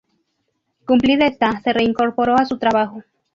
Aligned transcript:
Cumplida 0.83 1.27
esta, 1.27 1.61
se 1.61 1.73
reincorporó 1.73 2.33
a 2.33 2.45
su 2.45 2.57
trabajo. 2.57 3.03